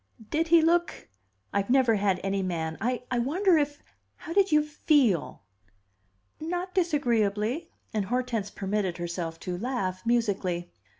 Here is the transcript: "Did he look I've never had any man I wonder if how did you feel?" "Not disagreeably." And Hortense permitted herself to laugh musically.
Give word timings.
"Did 0.31 0.47
he 0.47 0.63
look 0.63 1.09
I've 1.53 1.69
never 1.69 1.93
had 1.93 2.19
any 2.23 2.41
man 2.41 2.75
I 2.81 3.03
wonder 3.19 3.59
if 3.59 3.83
how 4.15 4.33
did 4.33 4.51
you 4.51 4.63
feel?" 4.63 5.43
"Not 6.39 6.73
disagreeably." 6.73 7.69
And 7.93 8.05
Hortense 8.05 8.49
permitted 8.49 8.97
herself 8.97 9.39
to 9.41 9.59
laugh 9.59 10.03
musically. 10.03 10.71